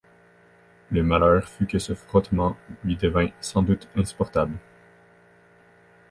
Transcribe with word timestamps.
Le 0.89 1.03
malheur 1.03 1.47
fut 1.47 1.67
que 1.67 1.77
ce 1.77 1.93
frottement 1.93 2.57
lui 2.83 2.97
devint 2.97 3.27
sans 3.39 3.61
doute 3.61 3.87
insupportable. 3.95 4.57